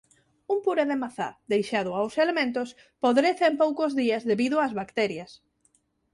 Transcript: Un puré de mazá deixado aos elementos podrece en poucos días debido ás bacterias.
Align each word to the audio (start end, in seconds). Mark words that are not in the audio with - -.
Un 0.53 0.57
puré 0.67 0.85
de 0.91 0.95
mazá 1.01 1.27
deixado 1.53 1.89
aos 1.93 2.13
elementos 2.23 2.69
podrece 3.03 3.43
en 3.47 3.55
poucos 3.61 3.91
días 4.01 4.23
debido 4.31 4.55
ás 4.65 4.73
bacterias. 4.81 5.31